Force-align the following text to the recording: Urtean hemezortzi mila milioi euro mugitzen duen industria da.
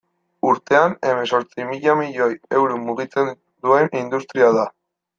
Urtean 0.51 0.95
hemezortzi 1.09 1.69
mila 1.73 1.95
milioi 2.01 2.31
euro 2.63 2.81
mugitzen 2.89 3.33
duen 3.39 3.97
industria 4.05 4.53
da. 4.61 4.69